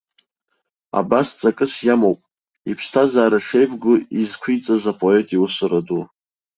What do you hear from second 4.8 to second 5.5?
апоет